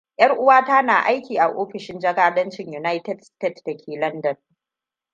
[0.17, 4.37] Ƴar uwata na aiki a ofishin jakadancin United Stated da ke London.